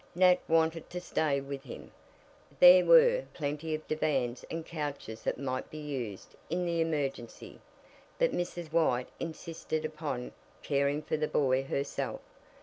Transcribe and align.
Nat 0.15 0.39
wanted 0.47 0.89
to 0.89 0.99
stay 0.99 1.39
with 1.39 1.61
him 1.61 1.91
there 2.59 2.83
were 2.83 3.25
plenty 3.35 3.75
of 3.75 3.87
divans 3.87 4.43
and 4.49 4.65
couches 4.65 5.21
that 5.21 5.37
might 5.37 5.69
be 5.69 5.77
used 5.77 6.33
in 6.49 6.65
the 6.65 6.81
emergency 6.81 7.59
but 8.17 8.31
Mrs. 8.31 8.71
White 8.73 9.09
insisted 9.19 9.85
upon 9.85 10.31
caring 10.63 11.03
for 11.03 11.17
the 11.17 11.27
boy 11.27 11.63
herself. 11.65 12.21